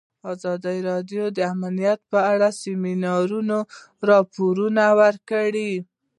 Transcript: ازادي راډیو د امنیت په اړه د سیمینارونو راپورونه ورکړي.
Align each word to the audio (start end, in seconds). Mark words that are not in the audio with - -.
ازادي 0.33 0.77
راډیو 0.89 1.23
د 1.37 1.39
امنیت 1.53 1.99
په 2.11 2.19
اړه 2.31 2.47
د 2.51 2.55
سیمینارونو 2.61 3.57
راپورونه 4.09 4.83
ورکړي. 5.01 5.73